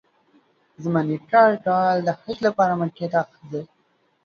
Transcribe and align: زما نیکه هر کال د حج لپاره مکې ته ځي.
زما 0.83 1.01
نیکه 1.07 1.37
هر 1.45 1.53
کال 1.65 1.95
د 2.03 2.09
حج 2.21 2.37
لپاره 2.47 2.73
مکې 2.81 3.07
ته 3.13 3.21
ځي. 3.51 3.61